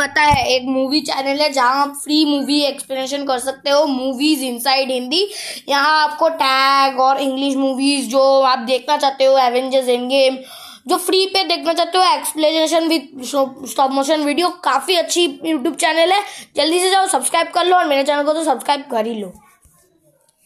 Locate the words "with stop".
12.88-13.90